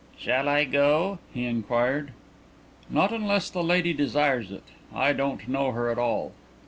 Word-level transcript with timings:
"Shall 0.17 0.49
I 0.49 0.63
go?" 0.63 1.19
he 1.31 1.45
inquired. 1.45 2.09
"Not 2.89 3.13
unless 3.13 3.51
the 3.51 3.63
lady 3.63 3.93
desires 3.93 4.51
it. 4.51 4.63
I 4.95 5.13
don't 5.13 5.47
know 5.47 5.73
her 5.73 5.91
at 5.91 5.99
all." 5.99 6.31